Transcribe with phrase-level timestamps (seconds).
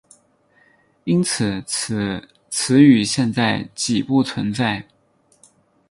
[1.03, 4.83] 因此此词语现在几不存在。